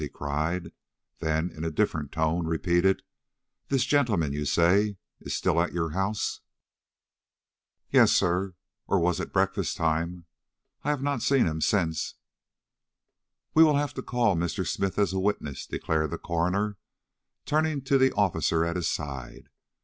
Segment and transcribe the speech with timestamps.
[0.01, 0.71] he cried;
[1.19, 3.03] then, in a different tone, repeated:
[3.67, 6.39] "This gentleman, you say, is still at your house?"
[7.91, 8.55] "Yes, sir,
[8.87, 10.25] or was at breakfast time.
[10.83, 12.15] I have not seen him since."
[13.53, 14.65] "We will have to call Mr.
[14.65, 16.77] Smith as a witness," declared the coroner,
[17.45, 19.49] turning to the officer at his side.